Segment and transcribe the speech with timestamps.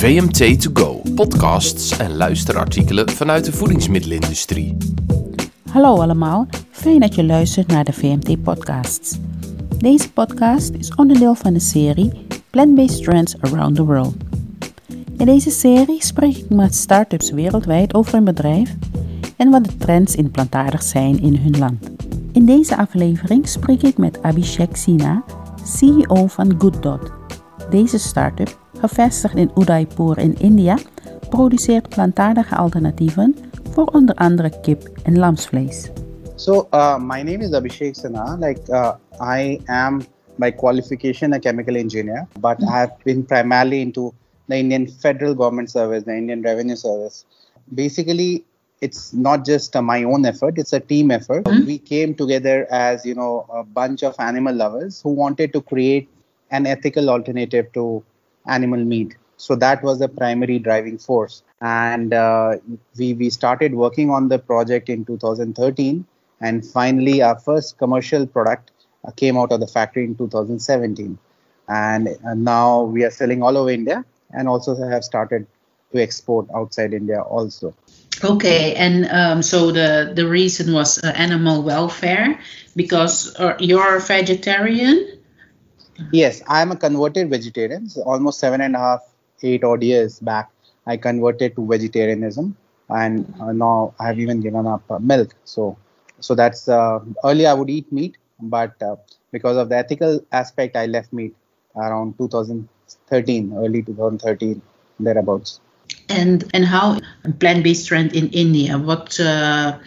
[0.00, 4.76] VMT To Go, podcasts en luisterartikelen vanuit de voedingsmiddelenindustrie.
[5.70, 9.18] Hallo allemaal, fijn dat je luistert naar de VMT Podcasts.
[9.78, 14.14] Deze podcast is onderdeel van de serie Plant-Based Trends Around the World.
[15.18, 18.76] In deze serie spreek ik met start-ups wereldwijd over hun bedrijf
[19.36, 21.90] en wat de trends in plantaardig zijn in hun land.
[22.32, 25.24] In deze aflevering spreek ik met Abhishek Sina,
[25.64, 27.12] CEO van GoodDot.
[27.70, 30.78] Deze start-up, gevestigd in Udaipur in India,
[31.28, 33.36] produceert plantaardige alternatieven
[33.70, 35.90] voor onder andere kip en lamsvlees.
[36.34, 38.36] So, uh, my name is Abhishek Sinha.
[38.38, 40.02] Like, uh, I am
[40.38, 44.14] by qualification a chemical engineer, but I have been primarily into
[44.48, 47.26] the Indian federal government service, the Indian Revenue Service.
[47.74, 48.44] Basically,
[48.80, 51.46] it's not just uh, my own effort; it's a team effort.
[51.66, 56.08] We came together as you know a bunch of animal lovers who wanted to create
[56.50, 58.02] an ethical alternative to
[58.46, 59.16] animal meat.
[59.36, 61.42] So that was the primary driving force.
[61.60, 62.56] And uh,
[62.96, 66.04] we, we started working on the project in 2013.
[66.40, 68.70] And finally, our first commercial product
[69.04, 71.18] uh, came out of the factory in 2017.
[71.68, 75.46] And uh, now we are selling all over India and also have started
[75.92, 77.74] to export outside India also.
[78.22, 82.38] Okay, and um, so the the reason was uh, animal welfare
[82.76, 85.19] because uh, you're a vegetarian.
[86.12, 87.88] Yes, I'm a converted vegetarian.
[87.88, 89.00] So almost seven and a half,
[89.42, 90.50] eight odd years back,
[90.86, 92.56] I converted to vegetarianism,
[92.88, 95.34] and uh, now I have even given up uh, milk.
[95.44, 95.76] So,
[96.20, 98.96] so that's uh, earlier I would eat meat, but uh,
[99.30, 101.34] because of the ethical aspect, I left meat
[101.76, 104.60] around 2013, early 2013,
[104.98, 105.60] thereabouts.
[106.08, 106.98] And and how
[107.38, 108.78] plant-based trend in India?
[108.78, 109.78] What uh,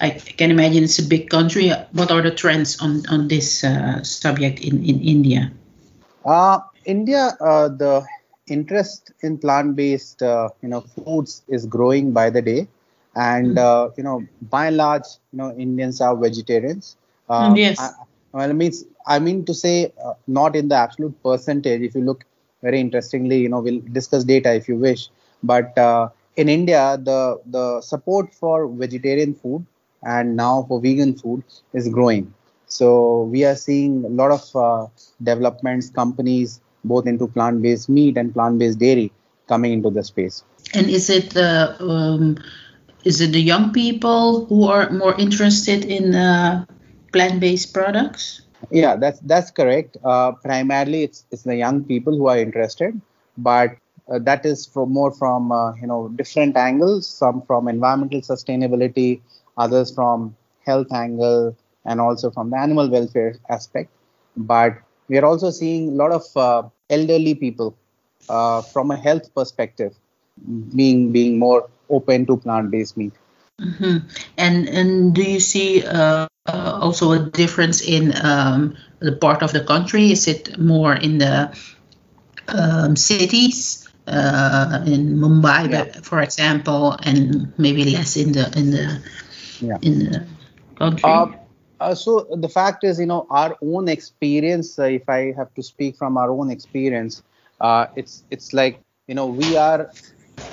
[0.00, 1.70] I can imagine it's a big country.
[1.92, 5.52] What are the trends on on this uh, subject in in India?
[6.24, 8.04] Uh, India, uh, the
[8.48, 12.68] interest in plant-based, uh, you know, foods is growing by the day,
[13.14, 16.96] and uh, you know, by and large, you know, Indians are vegetarians.
[17.30, 17.80] Mm, yes.
[17.80, 17.90] I,
[18.32, 21.80] well, it means I mean to say, uh, not in the absolute percentage.
[21.80, 22.24] If you look
[22.62, 25.08] very interestingly, you know, we'll discuss data if you wish,
[25.42, 29.64] but uh, in India, the the support for vegetarian food
[30.02, 31.42] and now for vegan food
[31.72, 32.32] is growing.
[32.66, 34.86] So we are seeing a lot of uh,
[35.22, 39.12] developments, companies both into plant-based meat and plant-based dairy
[39.48, 40.44] coming into the space.
[40.74, 42.38] And is it uh, um,
[43.04, 46.64] is it the young people who are more interested in uh,
[47.12, 48.42] plant-based products?
[48.70, 49.96] Yeah, that's that's correct.
[50.04, 53.00] Uh, primarily, it's it's the young people who are interested,
[53.38, 53.76] but
[54.08, 57.06] uh, that is from more from uh, you know different angles.
[57.06, 59.20] Some from environmental sustainability,
[59.56, 63.90] others from health angle, and also from the animal welfare aspect.
[64.36, 64.78] But
[65.08, 67.76] we are also seeing a lot of uh, elderly people
[68.28, 69.94] uh, from a health perspective
[70.74, 73.12] being being more open to plant-based meat.
[73.60, 73.98] hmm
[74.36, 79.64] And and do you see uh, also a difference in um, the part of the
[79.64, 80.12] country?
[80.12, 81.50] Is it more in the
[82.48, 86.00] um, cities, uh, in Mumbai, Yeah.
[86.02, 89.00] for example, and maybe less in the in the
[89.60, 89.78] Yeah.
[89.82, 90.26] in the
[90.76, 91.02] country?
[91.02, 91.26] Uh,
[91.80, 94.78] uh, so the fact is, you know, our own experience.
[94.78, 97.22] Uh, if I have to speak from our own experience,
[97.60, 99.90] uh, it's it's like you know we are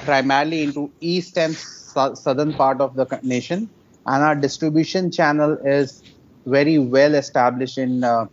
[0.06, 3.70] primarily into east and sou- southern part of the nation,
[4.06, 6.04] and our distribution channel is
[6.46, 8.26] very well established in uh,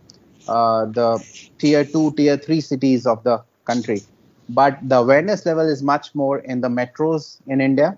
[0.47, 1.23] uh, the
[1.59, 4.01] tier two, tier three cities of the country.
[4.49, 7.97] But the awareness level is much more in the metros in India,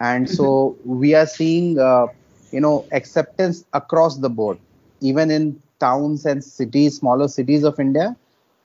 [0.00, 2.06] and so we are seeing uh,
[2.52, 4.58] you know acceptance across the board.
[5.00, 8.16] Even in towns and cities smaller cities of india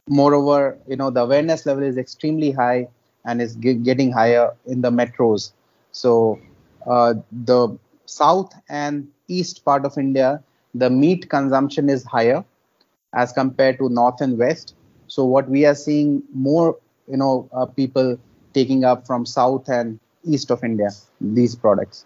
[0.08, 2.88] moreover you know the awareness level is extremely high
[3.26, 5.52] and is ge- getting higher in the metros.
[5.92, 6.40] So
[6.86, 10.42] uh, the south and east part of india
[10.74, 12.44] the meat consumption is higher
[13.14, 14.76] as compared to north and west.
[15.08, 18.18] So what we are seeing more you know uh, people
[18.54, 20.90] taking up from south and east of india
[21.40, 22.06] these products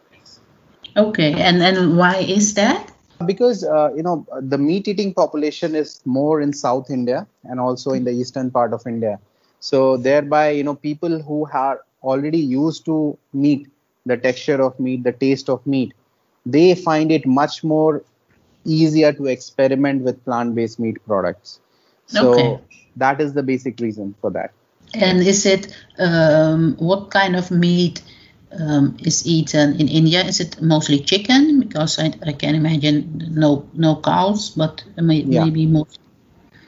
[0.95, 2.91] okay, and and why is that?
[3.25, 7.91] because uh, you know the meat eating population is more in south india and also
[7.91, 9.19] in the eastern part of india
[9.59, 13.67] so thereby you know people who are already used to meat
[14.05, 15.93] the texture of meat the taste of meat
[16.45, 18.03] they find it much more
[18.65, 21.59] easier to experiment with plant based meat products
[22.05, 22.59] so Okay.
[22.95, 24.51] that is the basic reason for that
[24.93, 25.67] And is it
[25.99, 28.01] um, what kind of meat
[28.59, 30.21] um, is eaten in India?
[30.23, 31.59] Is it mostly chicken?
[31.59, 35.45] Because I, I can imagine no no cows, but may, Yeah.
[35.45, 35.99] maybe most.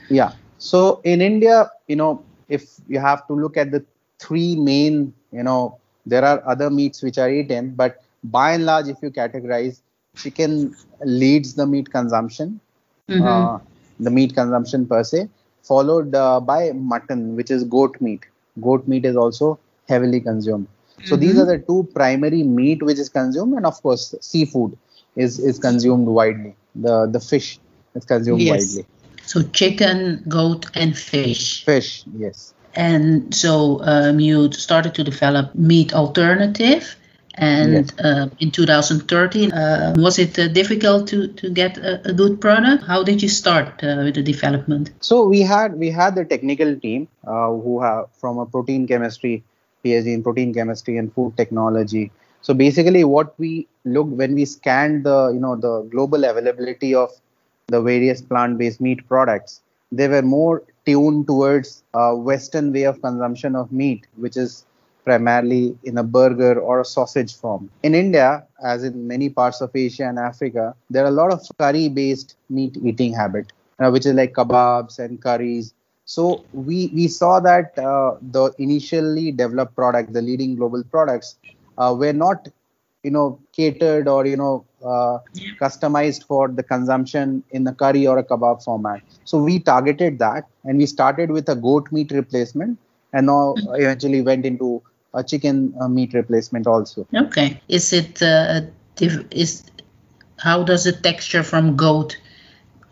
[0.10, 0.32] Yeah.
[0.58, 3.84] So in India, you know, if you have to look at the
[4.20, 8.88] three main, you know, there are other meats which are eaten, but by and large,
[8.88, 9.82] if you categorize,
[10.16, 12.60] chicken leads the meat consumption,
[13.08, 13.20] Mhm.
[13.20, 13.58] uh,
[14.00, 15.30] the meat consumption per se,
[15.64, 18.22] followed uh, by mutton, which is goat meat.
[18.62, 20.68] Goat meat is also heavily consumed.
[21.04, 21.42] So these Mhm.
[21.42, 24.78] are the two primary meat which is consumed, and of course, seafood
[25.16, 26.56] is is consumed widely.
[26.76, 27.60] The the fish
[27.96, 28.48] is consumed Yes.
[28.48, 28.86] widely.
[29.26, 31.66] So chicken, goat, and fish.
[31.66, 32.54] Fish, yes.
[32.76, 36.96] And so um, you started to develop meat alternative.
[37.36, 42.42] And uh, in 2013, uh, was it uh, difficult to, to get a, a good
[42.42, 42.84] product?
[42.84, 44.92] How did you start uh, with the development?
[45.00, 49.44] So we had we had the technical team uh, who have from a protein chemistry,
[49.86, 52.12] PhD in protein chemistry and food technology.
[52.42, 57.12] So basically, what we looked when we scanned the you know the global availability of
[57.68, 59.62] the various plant-based meat products,
[59.92, 64.66] they were more tuned towards a Western way of consumption of meat, which is
[65.04, 67.70] primarily in a burger or a sausage form.
[67.84, 71.42] In India, as in many parts of Asia and Africa, there are a lot of
[71.58, 75.74] curry-based meat eating habit, uh, which is like kebabs and curries.
[76.06, 81.38] So we we saw that uh, the initially developed product, the leading global products,
[81.78, 82.48] uh, were not,
[83.04, 85.20] you know, catered or you know uh,
[85.60, 89.02] customized for the consumption in the curry or a kebab format.
[89.26, 92.78] So we targeted that, and we started with a goat meat replacement,
[93.14, 94.82] and now eventually went into
[95.14, 97.08] a chicken uh, meat replacement also.
[97.14, 97.60] Okay.
[97.68, 98.62] Is it uh,
[99.32, 99.64] is
[100.38, 102.18] how does the texture from goat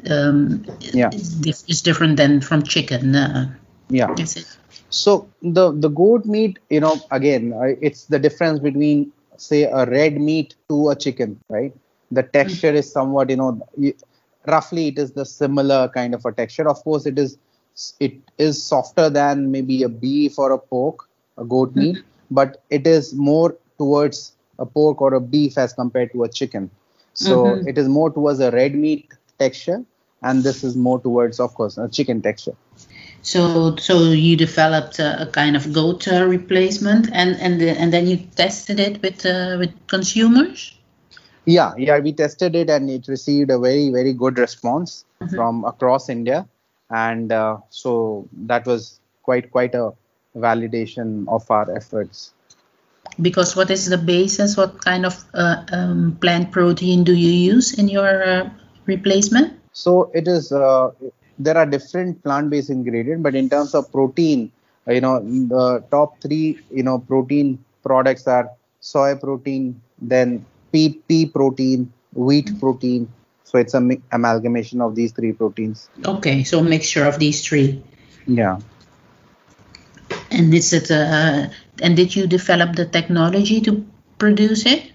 [0.10, 1.10] um, Yeah.
[1.12, 3.16] is, is different than from chicken?
[3.16, 3.50] Uh,
[3.90, 4.14] Yeah.
[4.18, 4.46] is it?
[4.90, 10.20] So the the goat meat, you know, again, it's the difference between say a red
[10.20, 11.74] meat to a chicken, right?
[12.12, 13.62] The texture is somewhat, you know,
[14.48, 16.68] roughly it is the similar kind of a texture.
[16.70, 17.38] Of course, it is
[18.00, 21.08] it is softer than maybe a beef or a pork,
[21.38, 26.12] a goat meat, but it is more towards a pork or a beef as compared
[26.14, 26.70] to a chicken.
[27.14, 27.68] So Mhm.
[27.68, 29.84] it is more towards a red meat texture,
[30.22, 32.56] and this is more towards, of course, a chicken texture.
[33.22, 37.92] So, so you developed a, a kind of goat uh, replacement, and and the, and
[37.94, 40.74] then you tested it with uh, with consumers.
[41.46, 45.36] Yeah, yeah, we tested it and it received a very, very good response Mhm.
[45.36, 46.48] from across India,
[46.90, 49.92] and uh, so that was quite, quite a
[50.36, 52.34] validation of our efforts.
[53.22, 54.56] Because what is the basis?
[54.56, 58.50] What kind of uh, um, plant protein do you use in your uh,
[58.86, 59.60] replacement?
[59.74, 60.52] So it is.
[60.52, 60.92] Uh,
[61.38, 64.52] there are different plant-based ingredients, but in terms of protein,
[64.88, 71.00] uh, you know, the top three, you know, protein products are soy protein, then pea,
[71.08, 73.12] pea protein, wheat protein.
[73.44, 75.90] So it's a mi- amalgamation of these three proteins.
[76.06, 77.82] Okay, so mixture of these three.
[78.28, 78.60] Yeah.
[80.40, 80.90] And is it?
[80.90, 81.50] Uh,
[81.82, 83.86] and did you develop the technology to
[84.18, 84.92] produce it?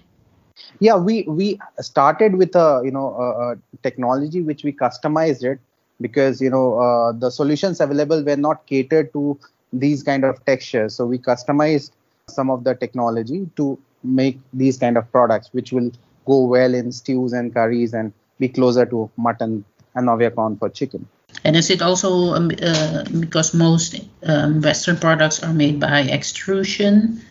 [0.79, 5.59] yeah we we started with a you know a, a technology which we customized it
[6.01, 9.37] because you know uh, the solutions available were not catered to
[9.71, 11.91] these kind of textures so we customized
[12.27, 15.91] some of the technology to make these kind of products which will
[16.25, 19.63] go well in stews and curries and be closer to mutton
[19.95, 21.07] and now we are for chicken
[21.43, 27.21] And is it also um, uh, because most um, Western products are made by extrusion?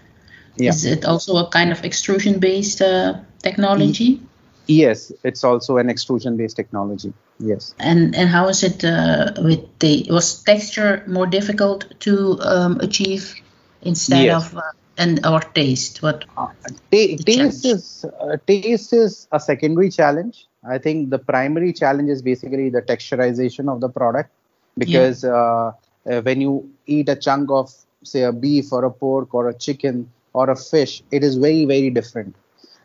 [0.56, 0.70] Yeah.
[0.70, 4.20] Is it also a kind of extrusion-based uh, technology?
[4.66, 9.60] yes it's also an extrusion based technology yes And and how is it uh, with
[9.80, 13.34] the was texture more difficult to um, achieve
[13.82, 14.46] instead Yes.
[14.46, 14.60] of uh,
[14.98, 16.02] and our taste?
[16.02, 16.24] What?
[16.36, 16.46] Uh,
[16.90, 17.64] ta- taste challenge.
[17.64, 20.46] is uh, taste is a secondary challenge.
[20.68, 24.30] I think the primary challenge is basically the texturization of the product
[24.78, 25.72] because uh,
[26.10, 27.70] uh, when you eat a chunk of
[28.02, 31.64] say a beef or a pork or a chicken or a fish, it is very
[31.64, 32.34] very different.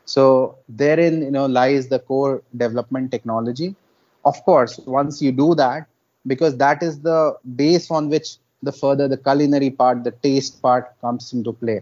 [0.06, 3.76] So therein you know lies the core development technology.
[4.26, 5.88] Of course, once you do that,
[6.28, 11.00] because that is the base on which the further the culinary part, the taste part
[11.02, 11.82] comes into play.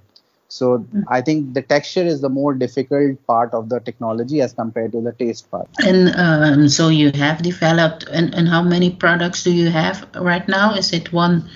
[0.50, 4.92] So I think the texture is the more difficult part of the technology as compared
[4.94, 5.70] to the taste part.
[5.80, 10.48] And um, so you have developed and, and how many products do you have right
[10.48, 10.74] now?
[10.74, 11.50] Is it one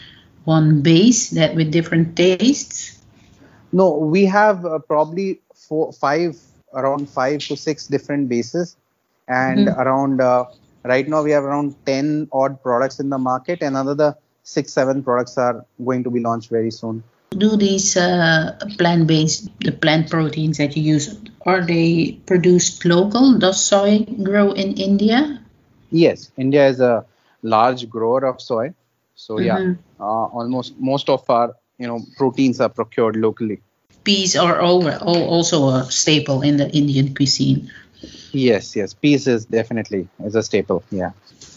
[0.46, 2.92] one base that with different tastes?
[3.72, 6.36] No, we have uh, probably four, five,
[6.74, 8.76] around five to six different bases,
[9.28, 9.78] and Mhm.
[9.84, 10.46] around uh,
[10.84, 15.04] right now we have around ten odd products in the market, and another six, seven
[15.04, 17.04] products are going to be launched very soon.
[17.32, 23.38] Do these uh, plant-based the plant proteins that you use are they produced local?
[23.40, 25.40] Does soy grow in India?
[25.92, 27.06] Yes, India is a
[27.42, 28.74] large grower of soy,
[29.16, 29.78] so yeah, Mhm.
[30.00, 33.62] uh, almost most of our you know proteins are procured locally.
[34.04, 37.72] Peas are also a staple in the Indian cuisine.
[38.34, 40.84] Yes, yes, peas is definitely is a staple.
[40.92, 41.12] Yeah.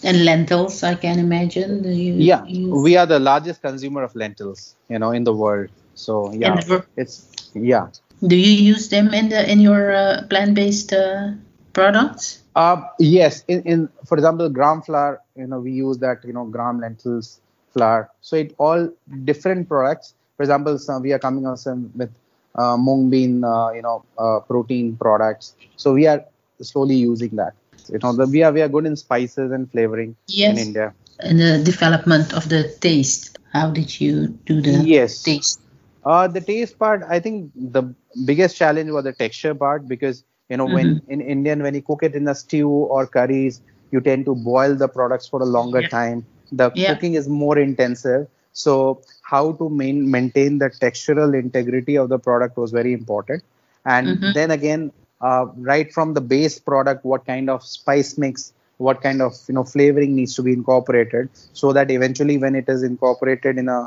[0.05, 1.83] And lentils, I can imagine.
[1.83, 2.69] You, yeah, you...
[2.69, 5.71] we are the largest consumer of lentils, you know, in the world.
[5.95, 6.61] So yeah,
[6.97, 7.89] it's yeah.
[8.21, 11.33] Do you use them in the in your uh, plant-based uh,
[11.73, 12.43] products?
[12.55, 13.45] Uh, yes.
[13.49, 17.41] In, in for example, gram flour, you know, we use that, you know, gram lentils
[17.73, 18.11] flour.
[18.21, 18.93] So it all
[19.25, 20.15] different products.
[20.37, 22.13] For example, some, we are coming on some with
[22.55, 25.55] uh, mung bean, uh, you know, uh, protein products.
[25.77, 26.25] So we are
[26.61, 27.55] slowly using that.
[27.91, 30.53] You know, the, we are we are good in spices and flavoring yes.
[30.53, 30.95] in India.
[31.21, 33.39] And the development of the taste.
[33.53, 35.23] How did you do the yes.
[35.23, 35.61] taste?
[36.05, 40.57] Uh, the taste part, I think the biggest challenge was the texture part because you
[40.57, 40.75] know mm-hmm.
[40.75, 44.35] when in Indian when you cook it in a stew or curries, you tend to
[44.35, 45.89] boil the products for a longer yeah.
[45.89, 46.27] time.
[46.53, 46.95] The yeah.
[46.95, 48.29] cooking is more intensive.
[48.53, 53.43] So how to main, maintain the textural integrity of the product was very important.
[53.85, 54.33] And mm-hmm.
[54.33, 54.93] then again,
[55.29, 59.55] uh, right from the base product what kind of spice mix what kind of you
[59.55, 63.81] know flavoring needs to be incorporated so that eventually when it is incorporated in a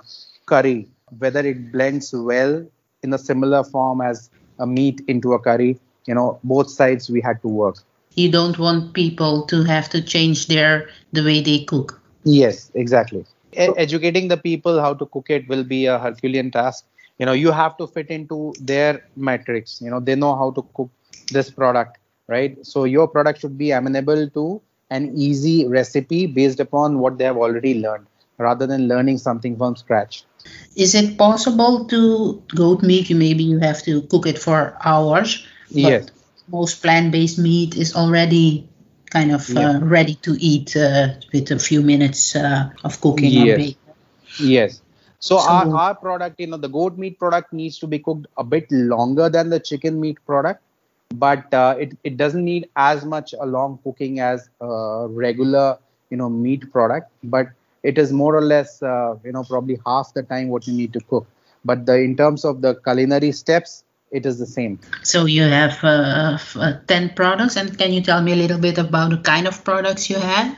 [0.45, 0.87] curry
[1.19, 2.53] whether it blends well
[3.03, 4.29] in a similar form as
[4.59, 7.77] a meat into a curry you know both sides we had to work.
[8.15, 12.01] You don't want people to have to change their the way they cook.
[12.23, 13.25] Yes exactly.
[13.53, 16.85] E- educating the people how to cook it will be a herculean task.
[17.19, 20.65] You know you have to fit into their metrics you know they know how to
[20.73, 20.89] cook
[21.31, 22.57] this product right?
[22.65, 27.37] So your product should be amenable to an easy recipe based upon what they have
[27.37, 28.07] already learned
[28.37, 30.23] rather than learning something from scratch.
[30.75, 33.09] Is it possible to goat meat?
[33.09, 36.07] You maybe you have to cook it for hours yes.
[36.47, 38.69] most plant-based meat is already
[39.09, 39.71] kind of yeah.
[39.71, 43.75] uh, ready to eat uh, with a few minutes uh, of cooking yes.
[44.39, 44.81] yes.
[45.19, 48.27] So, so, our, our product you know the goat meat product needs to be cooked
[48.37, 50.61] a bit longer than the chicken meat product
[51.15, 55.77] but uh, it, it doesn't need as much a long cooking as a regular
[56.09, 57.47] you know meat product but
[57.83, 60.93] it is more or less uh, you know probably half the time what you need
[60.93, 61.27] to cook.
[61.65, 64.79] But the in terms of the culinary steps it is the same.
[65.03, 68.77] So you have uh, uh 10 products and can you tell me a little bit
[68.77, 70.57] about the kind of products you have?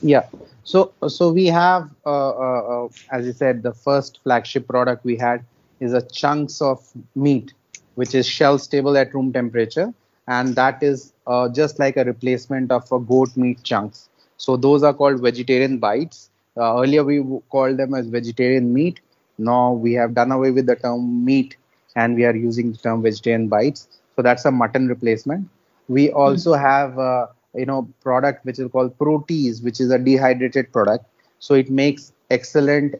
[0.00, 0.26] Yeah.
[0.64, 5.44] So so we have uh, uh, as you said the first flagship product we had
[5.80, 7.52] is a chunks of meat
[7.98, 9.92] which is shell stable at room temperature
[10.28, 14.08] and that is uh, just like a replacement of a goat meat chunks.
[14.36, 16.30] So those are called vegetarian bites.
[16.56, 17.16] Uh, earlier we
[17.50, 19.00] called them as vegetarian meat.
[19.38, 21.56] Now we have done away with the term meat
[21.96, 23.88] and we are using the term vegetarian bites.
[24.14, 25.48] So that's a mutton replacement.
[25.88, 26.64] We also mm-hmm.
[26.64, 31.04] have uh, you know product which is called Proteiz which is a dehydrated product.
[31.40, 32.94] So it makes excellent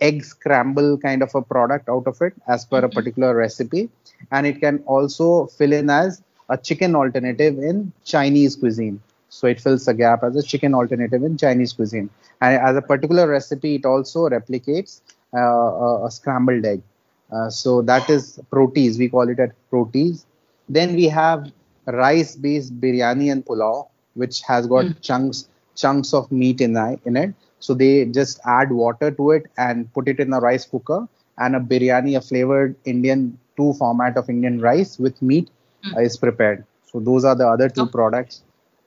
[0.00, 2.86] egg scramble kind of a product out of it as per mm-hmm.
[2.86, 3.88] a particular recipe.
[4.30, 9.00] And it can also fill in as a chicken alternative in chinese cuisine.
[9.28, 12.10] So it fills a gap as a chicken alternative in chinese cuisine.
[12.40, 15.00] And as a particular recipe it also replicates
[15.34, 16.82] uh, a, scrambled egg.
[17.30, 18.98] Uh, so that is Proteiz.
[18.98, 20.24] We call it at Proteiz.
[20.68, 21.52] Then we have
[21.86, 25.00] rice based biryani and pulao which has got mm.
[25.00, 29.92] chunks chunks of meat in, in it so they just add water to it and
[29.92, 31.06] put it in a rice cooker
[31.38, 35.50] and a biryani, a flavored Indian two format of Indian rice with meat
[35.84, 36.02] mm.
[36.02, 36.64] is prepared.
[36.90, 38.42] So those are the other two products.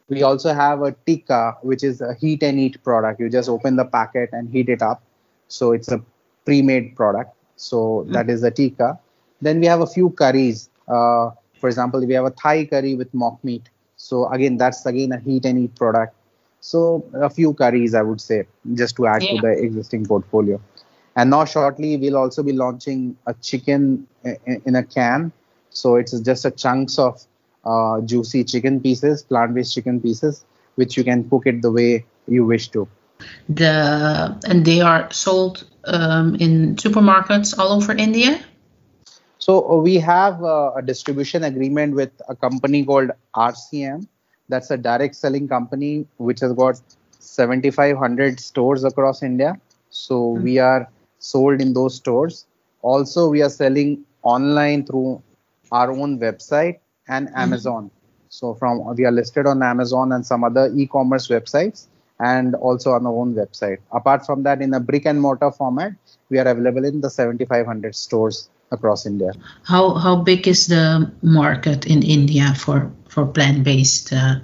[0.10, 3.20] We also have a tikka, which is a heat and eat product.
[3.20, 5.02] You just open the packet and heat it up.
[5.48, 6.04] So it's a
[6.46, 7.34] pre-made product.
[7.56, 8.14] So mm.
[8.14, 9.00] that is a tikka.
[9.42, 10.70] Then we have a few curries.
[10.88, 13.70] Uh, for example, we have a Thai curry with mock meat.
[13.96, 16.16] So again, that's again a heat and eat product.
[16.64, 19.32] So a few curries, I would say, just to add yeah.
[19.34, 20.62] to the existing portfolio.
[21.14, 24.08] And now shortly, we'll also be launching a chicken
[24.66, 25.34] in a can.
[25.72, 27.22] So it's just a chunks of
[27.66, 32.46] uh, juicy chicken pieces, plant-based chicken pieces, which you can cook it the way you
[32.46, 32.88] wish to.
[33.50, 38.40] The and they are sold um, in supermarkets all over India.
[39.38, 44.08] So we have uh, a distribution agreement with a company called RCM,
[44.50, 46.82] that's a direct selling company which has got
[47.20, 49.60] 7500 stores across india.
[49.90, 50.44] So mm-hmm.
[50.44, 52.46] we are sold in those stores.
[52.82, 55.22] Also we are selling online through
[55.72, 57.38] our own website and mm-hmm.
[57.38, 57.92] amazon.
[58.30, 61.88] So from we are listed on amazon and some other e-commerce websites
[62.20, 63.80] and also on our own website.
[63.92, 65.94] Apart from that in a brick and mortar format
[66.30, 69.32] we are available in the 7500 stores across India.
[69.64, 74.14] How how big is the market in India for for plant based?
[74.14, 74.36] Uh...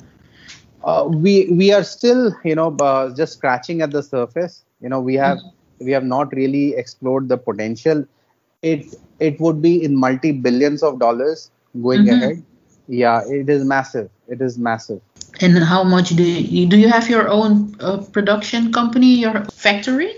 [0.84, 4.64] Uh, we we are still you know uh, just scratching at the surface.
[4.82, 5.86] You know we have mm-hmm.
[5.86, 8.06] we have not really explored the potential.
[8.62, 8.86] It
[9.20, 11.50] it would be in multi billions of dollars
[11.82, 12.16] going Mhm.
[12.18, 12.44] ahead.
[12.88, 14.10] Yeah, it is massive.
[14.28, 15.02] It is massive.
[15.42, 16.78] And how much do you do?
[16.78, 20.14] You have your own uh, production company, your factory?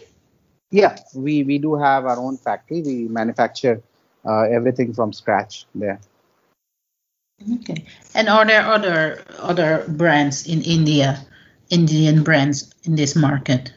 [0.71, 2.81] Yeah, we we do have our own factory.
[2.81, 3.81] We manufacture
[4.29, 5.99] everything from scratch there.
[7.55, 7.85] Okay.
[8.13, 11.25] And are there other other brands in India,
[11.69, 13.71] Indian brands in this market?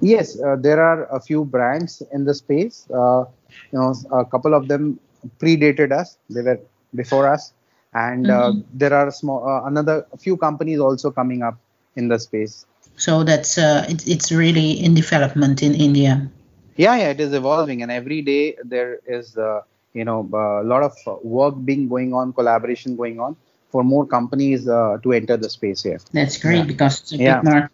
[0.00, 2.86] Yes, uh, there are a few brands in the space.
[2.90, 3.24] Uh,
[3.72, 4.98] you know, a couple of them
[5.38, 6.60] predated us; they were
[6.94, 7.52] before us,
[7.94, 8.64] and uh, Mhm.
[8.74, 11.56] there are small uh, another a few companies also coming up
[11.96, 12.66] in the space.
[12.96, 16.28] So that's uh, it, it's really in development in India.
[16.76, 19.62] Yeah, yeah, it is evolving, and every day there is uh,
[19.94, 23.36] you know a lot of uh, work being going on, collaboration going on
[23.70, 26.00] for more companies uh, to enter the space here.
[26.12, 26.64] That's great Yeah.
[26.64, 27.40] because it's a Yeah.
[27.40, 27.70] big market.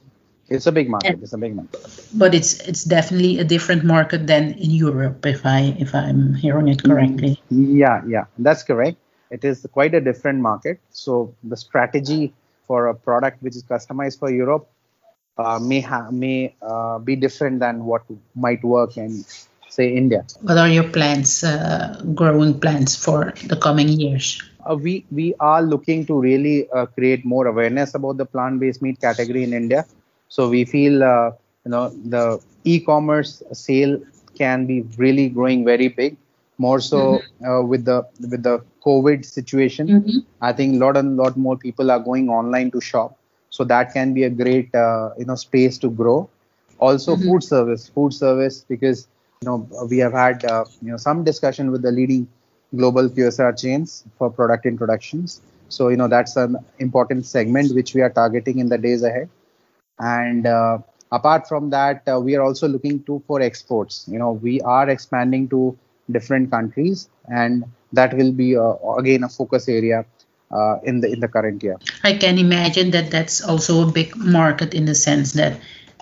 [0.49, 1.17] It's a big market.
[1.17, 1.23] Yeah.
[1.23, 1.81] It's a big market.
[2.15, 6.69] But it's it's definitely a different market than in Europe, if I if I'm hearing
[6.69, 7.41] it correctly.
[7.51, 8.97] Yeah, yeah, that's correct.
[9.31, 10.79] It is quite a different market.
[10.91, 12.33] So the strategy
[12.67, 14.69] for a product which is customized for Europe
[15.39, 18.03] uh, may ha- may uh, be different than what
[18.35, 19.25] might work in
[19.69, 20.25] say India.
[20.43, 24.43] What are your plans, uh, growing plans for the coming years?
[24.69, 29.01] Uh, we we are looking to really uh, create more awareness about the plant-based meat
[29.01, 29.87] category in India.
[30.29, 31.31] So we feel uh,
[31.65, 33.99] you know the e-commerce sale
[34.39, 36.17] can be really growing very big.
[36.59, 39.95] More so uh, with the with the COVID situation.
[39.95, 40.25] Mhm.
[40.41, 43.17] I think a lot and lot more people are going online to shop.
[43.51, 46.29] So that can be a great uh, you know space to grow.
[46.79, 47.23] Also, Mhm.
[47.25, 49.07] food service, food service because
[49.43, 52.29] you know we have had uh, you know some discussion with the leading
[52.75, 55.41] global QSR chains for product introductions.
[55.69, 59.29] So you know that's an important segment which we are targeting in the days ahead.
[59.99, 60.79] And uh,
[61.13, 64.05] apart from that, uh, we are also looking to for exports.
[64.09, 65.79] You know we are expanding to
[66.11, 70.05] different countries, and that will be uh, again a focus area
[70.51, 71.77] uh, in the in the current year.
[72.05, 75.61] I can imagine that that's also a big market in the sense that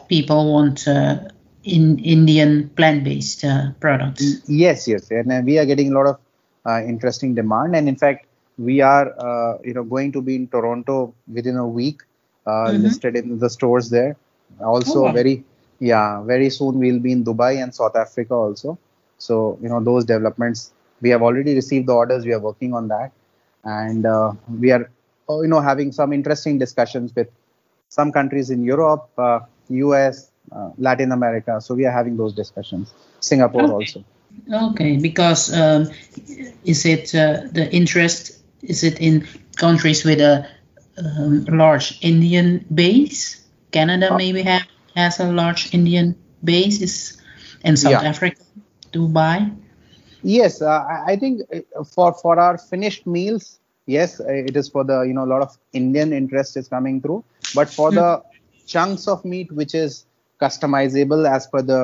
[0.09, 1.19] people want uh,
[1.65, 4.43] in Indian plant-based uh, products.
[4.47, 6.19] Yes, yes, and uh, we are getting a lot of
[6.67, 8.27] uh, interesting demand, and in fact,
[8.59, 12.01] we are uh, you know going to be in Toronto within a week,
[12.47, 12.83] uh, Mhm.
[12.87, 14.17] listed in the stores there.
[14.61, 15.13] Also, Oh, wow.
[15.13, 15.45] very
[15.81, 18.79] yeah, very soon we'll be in Dubai and South Africa also.
[19.19, 22.25] So you know those developments, we have already received the orders.
[22.25, 23.13] We are working on that,
[23.65, 24.91] and uh, we are
[25.29, 27.29] you know having some interesting discussions with
[27.89, 31.61] some countries in Europe, uh, US, uh, Latin America.
[31.61, 32.93] So we are having those discussions.
[33.21, 33.73] Singapore Okay.
[33.73, 34.05] also.
[34.53, 35.89] Okay, because um,
[36.65, 38.33] is it uh, the interest?
[38.63, 39.27] Is it in
[39.57, 40.47] countries with a
[40.99, 43.41] um, large Indian base?
[43.73, 44.63] Canada Uh, maybe have
[44.95, 47.21] has a large Indian base, is,
[47.65, 48.03] and South Yeah.
[48.03, 48.43] Africa,
[48.93, 49.51] Dubai.
[50.23, 54.85] Yes, uh, I think uh, for for our finished meals, yes, uh, it is for
[54.85, 57.25] the you know a lot of Indian interest is coming through.
[57.55, 58.23] But for the
[58.67, 60.07] chunks of meat which is
[60.45, 61.81] customizable as per the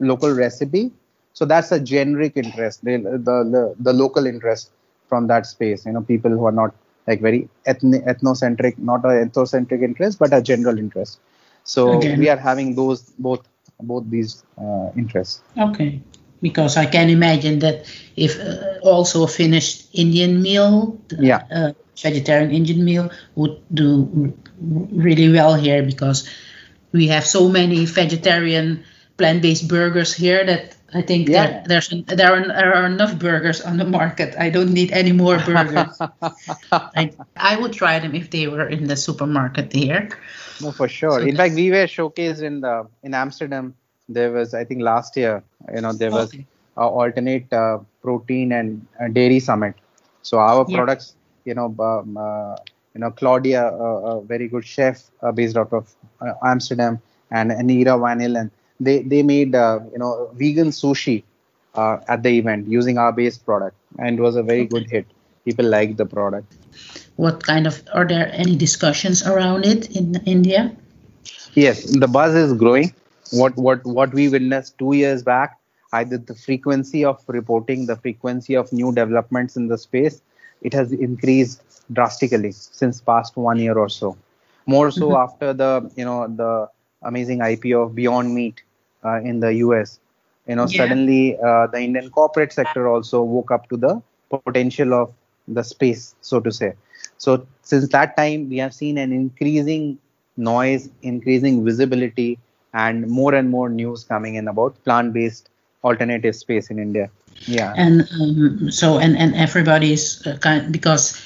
[0.00, 0.92] local recipe,
[1.32, 4.70] so that's a generic interest, the the the, the local interest
[5.08, 5.86] from that space.
[5.86, 6.74] You know, people who are not
[7.06, 11.18] like very ethnic, ethnocentric, not a ethnocentric interest, but a general interest.
[11.64, 12.18] So Again.
[12.18, 13.42] we are having those both
[13.80, 15.40] both these uh, interests.
[15.58, 16.00] Okay,
[16.40, 17.84] because I can imagine that
[18.16, 21.42] if uh, also a finished Indian meal, Yeah.
[21.54, 21.72] uh,
[22.02, 24.32] vegetarian Indian meal would do
[24.92, 26.28] really well here because
[26.92, 28.84] we have so many vegetarian
[29.16, 31.46] plant-based burgers here that I think Yeah.
[31.46, 34.34] there, there's there are, there are enough burgers on the market.
[34.38, 35.98] I don't need any more burgers.
[36.72, 40.08] I, I would try them if they were in the supermarket here.
[40.60, 41.20] No, for sure.
[41.20, 43.74] So in fact, we were showcased in the in Amsterdam.
[44.08, 45.42] There was, I think, last year.
[45.74, 46.46] You know, there was Okay.
[46.76, 49.74] a alternate uh, protein and uh, dairy summit.
[50.22, 50.76] So our Yeah.
[50.76, 52.56] products, you know, um, uh,
[52.94, 55.94] you know, Claudia, uh, a very good chef uh, based out of
[56.44, 61.22] Amsterdam, and Anira Vanil, and they they made uh, you know vegan sushi
[61.74, 65.06] uh, at the event using our base product, and it was a very good hit.
[65.44, 66.54] People liked the product.
[67.16, 70.74] What kind of are there any discussions around it in India?
[71.54, 72.94] Yes, the buzz is growing.
[73.30, 75.58] What what what we witnessed two years back,
[75.92, 80.22] either the frequency of reporting, the frequency of new developments in the space,
[80.62, 84.16] it has increased drastically since past one year or so.
[84.66, 85.16] More so Mhm.
[85.16, 86.68] after the you know the
[87.02, 88.62] amazing IPO of Beyond Meat
[89.04, 89.98] uh, in the US.
[90.46, 90.76] You know, Yeah.
[90.78, 95.00] suddenly uh, the Indian corporate sector also woke up to the potential of
[95.36, 96.64] the space, so to say.
[97.18, 99.98] So since that time, we have seen an increasing
[100.36, 102.38] noise, increasing visibility
[102.72, 105.48] and more and more news coming in about plant-based
[105.84, 107.10] alternative space in India.
[107.46, 107.74] Yeah.
[107.76, 111.16] And um, so and and everybody's uh, kind because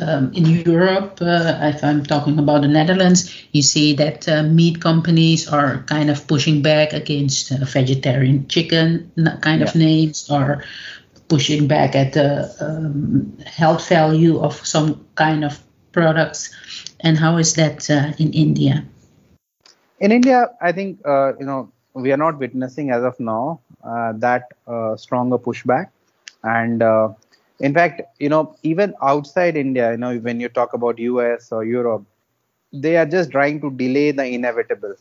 [0.00, 4.80] um, in Europe, uh, if I'm talking about the Netherlands, you see that uh, meat
[4.80, 10.64] companies are kind of pushing back against uh, vegetarian chicken kind of names, or
[11.28, 15.58] pushing back at the um, health value of some kind of
[15.92, 16.54] products.
[17.00, 18.84] And how is that uh, in India?
[20.00, 24.12] In India, I think uh, you know we are not witnessing as of now uh,
[24.16, 24.52] that
[24.96, 25.88] stronger pushback,
[26.42, 26.82] and
[27.66, 31.64] in fact you know even outside india you know when you talk about us or
[31.64, 32.04] europe
[32.84, 34.94] they are just trying to delay the inevitable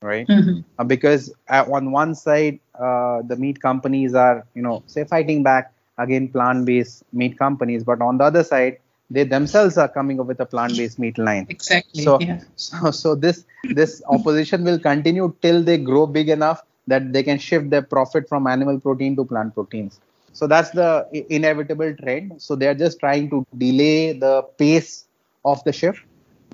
[0.00, 0.60] right mm-hmm.
[0.78, 5.42] uh, because uh, on one side uh, the meat companies are you know say fighting
[5.42, 8.78] back against plant-based meat companies but on the other side
[9.10, 12.40] they themselves are coming up with a plant-based meat line exactly so yeah.
[12.56, 13.44] so, so this
[13.80, 18.28] this opposition will continue till they grow big enough that they can shift their profit
[18.28, 20.00] from animal protein to plant proteins
[20.34, 22.42] so that's the inevitable trend.
[22.42, 25.06] So they are just trying to delay the pace
[25.44, 26.00] of the shift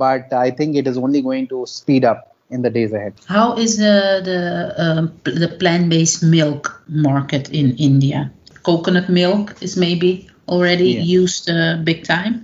[0.01, 3.15] but i think it is only going to speed up in the days ahead.
[3.27, 3.97] How is the
[4.29, 4.39] the
[4.85, 8.23] um, the plant-based milk market in india?
[8.69, 10.11] Coconut milk is maybe
[10.49, 11.19] already yeah.
[11.19, 12.35] used uh, big time?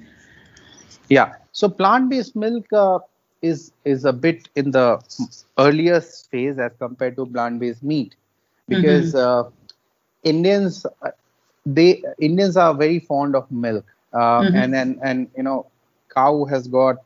[1.16, 1.34] Yeah.
[1.60, 3.00] So plant-based milk uh,
[3.42, 4.86] is is a bit in the
[5.58, 8.14] earliest phase as compared to plant-based meat.
[8.68, 9.48] Because mm-hmm.
[9.48, 9.50] uh,
[10.34, 10.86] Indians
[11.66, 14.56] they Indians are very fond of milk, uh, mm-hmm.
[14.56, 15.66] and and and you know,
[16.14, 16.96] cow has got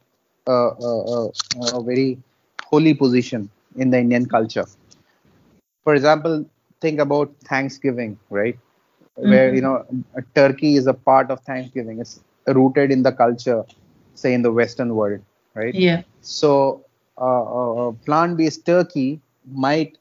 [0.46, 1.30] a, a,
[1.72, 2.18] a, very
[2.64, 4.66] holy position in the Indian culture.
[5.84, 6.44] For example,
[6.80, 8.58] think about Thanksgiving, right?
[9.18, 9.30] Mm-hmm.
[9.30, 9.86] Where you know,
[10.34, 12.00] turkey is a part of Thanksgiving.
[12.00, 13.64] It's rooted in the culture,
[14.14, 15.20] say in the Western world,
[15.54, 15.74] right?
[15.74, 16.02] Yeah.
[16.20, 16.84] So,
[17.18, 19.20] uh, uh, plant-based turkey
[19.50, 19.96] might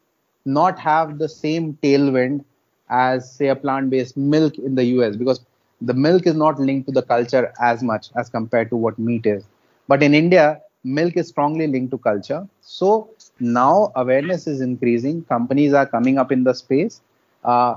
[0.46, 2.44] not have the same tailwind
[2.90, 5.42] as say a plant-based milk in the US because
[5.82, 9.26] the milk is not linked to the culture as much as compared to what meat
[9.26, 9.44] is.
[9.88, 12.48] But in India, milk is strongly linked to culture.
[12.62, 15.24] So now awareness is increasing.
[15.24, 17.02] Companies are coming up in the space.
[17.44, 17.76] Uh,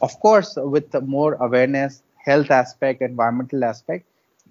[0.00, 4.04] of course, with more awareness, health aspect, environmental aspect,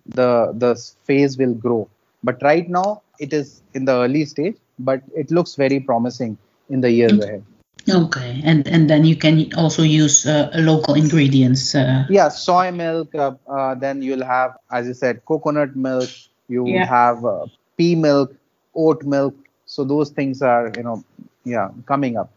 [0.06, 0.72] the the
[1.06, 1.88] phase will grow.
[2.24, 6.38] But right now, it is in the early stage, but it looks very promising
[6.70, 7.44] in the years ahead.
[7.90, 11.74] Okay, and and then you can also use uh, local ingredients.
[11.74, 12.06] Uh.
[12.10, 13.16] Yeah, soy milk.
[13.16, 16.10] Uh, uh then you'll have, as you said, coconut milk.
[16.50, 16.86] You yeah.
[16.86, 17.46] have uh,
[17.78, 18.36] pea milk,
[18.76, 19.36] oat milk.
[19.66, 21.04] So those things are, you know,
[21.44, 22.32] yeah, coming up.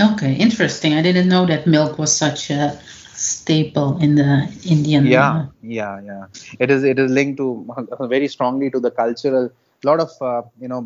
[0.00, 0.94] Okay, interesting.
[0.94, 2.78] I didn't know that milk was such a
[3.14, 5.06] staple in the Indian.
[5.06, 6.26] Yeah, yeah, yeah.
[6.58, 6.84] It is.
[6.84, 7.64] It is linked to
[8.00, 9.50] very strongly to the cultural.
[9.84, 10.84] A lot of, you know,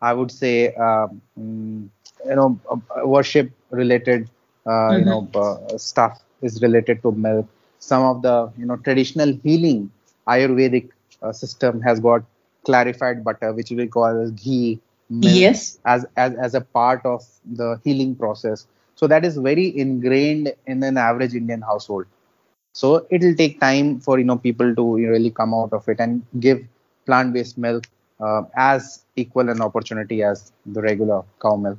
[0.00, 0.74] I would say.
[0.74, 1.90] Um,
[2.28, 4.28] you know uh, worship related
[4.66, 4.98] uh, mm-hmm.
[4.98, 7.46] you know uh, stuff is related to milk.
[7.78, 9.90] Some of the you know traditional healing
[10.28, 10.90] ayurvedic
[11.32, 12.22] system has got
[12.64, 15.78] clarified butter which we call as ghee yes.
[15.84, 18.66] as, as as a part of the healing process.
[18.96, 22.06] So that is very ingrained in an average indian household.
[22.72, 26.00] So it will take time for you know people to really come out of it
[26.00, 26.64] and give
[27.06, 27.86] plant based milk
[28.20, 31.78] uh, as equal an opportunity as the regular cow milk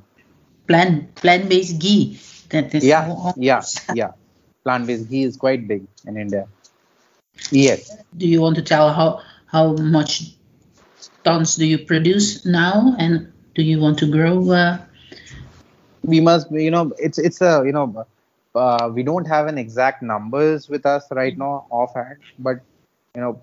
[0.68, 2.20] plant plant based ghee.
[2.50, 3.62] That is yeah yeah
[3.94, 4.12] yeah.
[4.64, 6.46] Plant based ghee is quite big in India.
[7.50, 7.96] Yes.
[8.16, 10.34] Do you want to tell how how much
[11.24, 14.50] tons do you produce now, and do you want to grow?
[14.50, 14.78] Uh...
[16.02, 18.06] We must, you know, it's it's a you know,
[18.54, 22.60] uh, we don't have an exact numbers with us right now offhand, but
[23.14, 23.40] you know,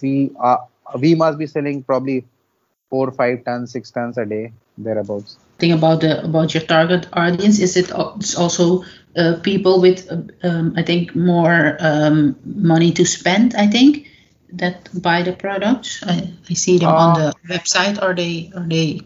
[0.00, 0.66] we are
[0.98, 2.24] we must be selling probably
[2.90, 5.36] four, five tons, six tons a day thereabouts.
[5.58, 8.84] Thing about the about your target audience is it it's also
[9.16, 10.10] uh, people with
[10.42, 14.08] um, i think more um, money to spend i think
[14.58, 16.02] that buy the products.
[16.06, 19.00] I, I see them on the website are they are they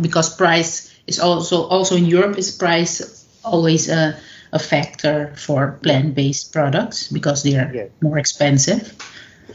[0.00, 4.16] because price is also also in europe is price always a,
[4.52, 7.90] a factor for plant-based products because they are yes.
[8.00, 8.96] more expensive.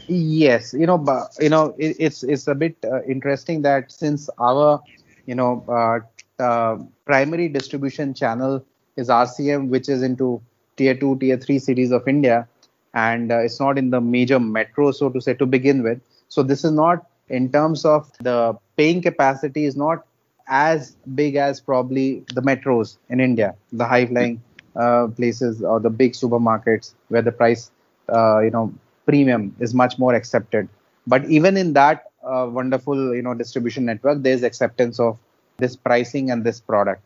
[0.06, 4.30] Yes you know but you know it, it's it's a bit uh, interesting that since
[4.38, 4.82] our
[5.26, 8.64] you know uh, uh, primary distribution channel
[8.96, 10.40] is RCM, which is into
[10.76, 12.48] tier two, tier three cities of India,
[12.94, 16.00] and uh, it's not in the major metro, so to say, to begin with.
[16.28, 20.04] So this is not in terms of the paying capacity is not
[20.48, 24.42] as big as probably the metros in India, the high-flying
[24.76, 27.70] uh, places or the big supermarkets where the price,
[28.12, 28.72] uh, you know,
[29.06, 30.68] premium is much more accepted.
[31.06, 35.18] But even in that uh, wonderful, you know, distribution network, there's acceptance of
[35.58, 37.02] this pricing and this product.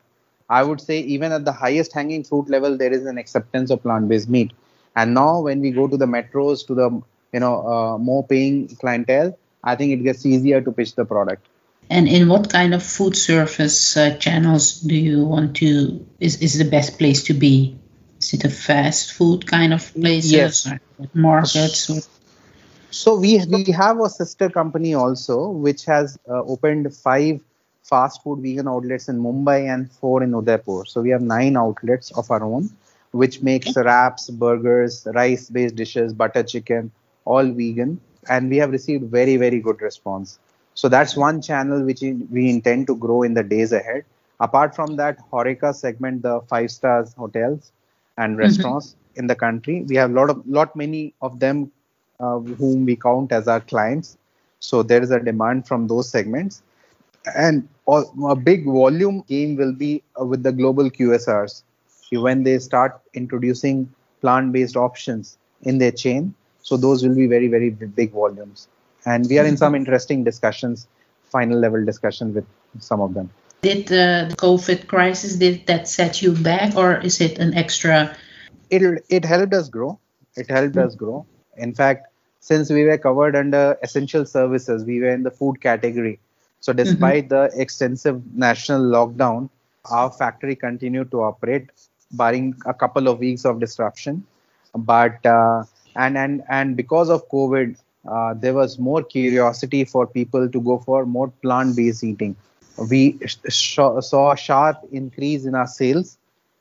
[0.48, 3.83] I would say even at the highest hanging fruit level, there is an acceptance of
[3.83, 4.52] plant-based meat.
[4.96, 7.02] And now when we go to the metros, to the
[7.33, 11.46] you know uh, more paying clientele, I think it gets easier to pitch the product.
[11.90, 16.07] And in what kind of food service uh, channels do you want to?
[16.20, 17.78] Is is the best place to be?
[18.18, 20.33] Is it a fast food kind of places?
[20.33, 20.66] Yes.
[20.66, 20.81] Or
[21.14, 22.09] markets?
[22.90, 27.40] So we we have a sister company also, which has uh, opened five
[27.83, 30.85] fast food vegan outlets in Mumbai and four in Udaipur.
[30.87, 32.70] So we have nine outlets of our own,
[33.12, 36.90] which makes wraps, burgers, rice-based dishes, butter chicken,
[37.24, 40.38] all vegan, and we have received very very good response.
[40.74, 44.05] So that's one channel which we intend to grow in the days ahead.
[44.40, 47.72] Apart from that, Horeca segment, the five stars hotels
[48.16, 51.70] and restaurants in the country, we have lot of lot many of them
[52.20, 54.16] uh, whom we count as our clients.
[54.61, 56.62] So there is a demand from those segments,
[57.37, 61.62] and all, a big volume game will be uh, with the global QSRs
[62.12, 66.35] when they start introducing plant-based options in their chain.
[66.62, 68.68] So those will be very very big volumes,
[69.07, 70.88] and we are in some interesting discussions,
[71.31, 72.44] final level discussion with
[72.81, 73.31] some of them.
[73.62, 78.16] Did uh, the COVID crisis did that set you back, or is it an extra?
[78.70, 79.98] It it helped us grow.
[80.37, 81.26] It helped us grow.
[81.57, 82.08] In fact,
[82.40, 86.20] since we were covered under essential services, we were in the food category.
[86.61, 89.48] So, despite the extensive national lockdown,
[89.90, 91.70] our factory continued to operate,
[92.12, 94.24] barring a couple of weeks of disruption.
[94.74, 95.64] But uh,
[95.96, 97.77] and and and because of COVID,
[98.09, 102.37] uh, there was more curiosity for people to go for more plant-based eating.
[102.90, 106.17] We sh- saw a sharp increase in our sales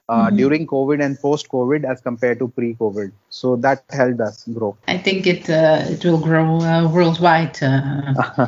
[0.09, 3.11] uh, during COVID and post COVID as compared to pre COVID.
[3.29, 4.77] So that helped us grow.
[4.87, 7.61] I think it uh, it will grow uh, worldwide.
[7.61, 8.47] uh,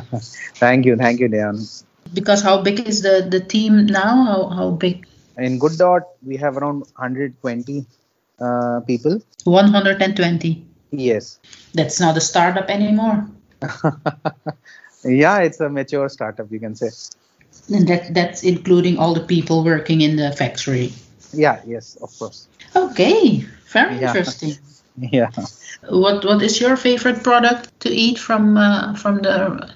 [0.56, 1.60] thank you, thank you, Diane.
[2.14, 4.24] because how big is the, the team now?
[4.24, 5.06] How, how big?
[5.38, 7.86] In Good Dot, we have around 120
[8.40, 9.22] uh, people.
[9.44, 10.66] 120.
[10.90, 11.38] Yes.
[11.74, 13.28] That's not a startup anymore.
[15.04, 16.90] yeah, it's a mature startup, you can say.
[17.74, 20.92] And that, that's including all the people working in the factory.
[21.32, 22.48] Yeah, yes, of course.
[22.76, 24.06] Okay, very Yeah.
[24.06, 24.56] interesting.
[24.98, 25.30] Yeah.
[25.88, 29.68] What what is your favorite product to eat from uh, from the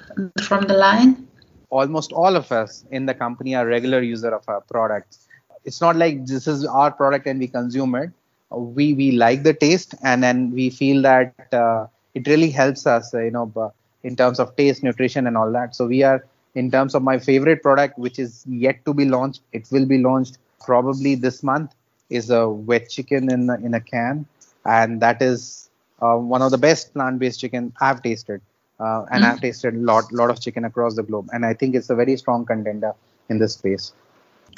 [0.42, 1.26] from the line?
[1.70, 5.26] almost all of us in the company are regular user of our products
[5.64, 8.10] it's not like this is our product and we consume it
[8.50, 13.00] we we like the taste and then we feel that uh, it really helps us
[13.00, 13.42] uh, you know
[13.92, 17.18] in terms of taste nutrition and all that so we are in terms of my
[17.18, 21.74] favorite product which is yet to be launched it will be launched probably this month
[22.10, 24.26] is a wet chicken in a, in a can
[24.64, 28.40] and that is uh, one of the best plant-based chicken i've tasted
[28.80, 31.74] uh, and I've tasted a lot, lot of chicken across the globe, and I think
[31.74, 32.92] it's a very strong contender
[33.28, 33.92] in this space.